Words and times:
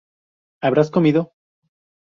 ¿Habrás 0.65 0.89
comido? 0.89 1.21